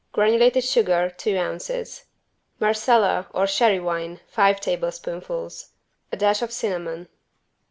[0.13, 2.05] Granulated sugar, two ounces.
[2.59, 5.73] Marsala or sherry wine, five tablespoonfuls.
[6.11, 7.07] A dash of cinnamon.